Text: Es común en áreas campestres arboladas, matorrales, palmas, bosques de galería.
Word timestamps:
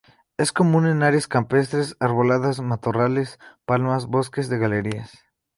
Es 0.35 0.51
común 0.51 0.87
en 0.87 1.03
áreas 1.03 1.27
campestres 1.27 1.95
arboladas, 1.99 2.59
matorrales, 2.59 3.37
palmas, 3.67 4.07
bosques 4.07 4.49
de 4.49 4.57
galería. 4.57 5.05